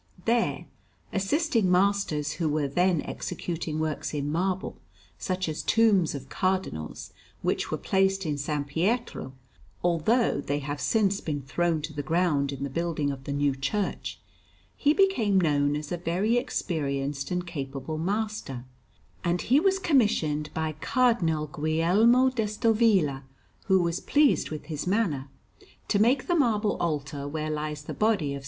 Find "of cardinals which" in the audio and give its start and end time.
6.15-7.69